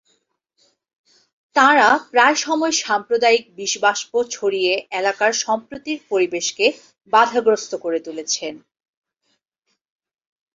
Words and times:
তাঁরা 1.55 1.89
প্রায় 2.11 2.37
সময় 2.45 2.73
সাম্প্রদায়িক 2.83 3.45
বিষবাষ্প 3.55 4.11
ছড়িয়ে 4.31 4.73
এলাকার 4.91 5.31
সম্প্রীতির 5.43 5.99
পরিবেশকে 6.11 6.65
বাধাগ্রস্ত 7.13 7.71
করে 7.83 7.99
তুলছেন। 8.05 8.53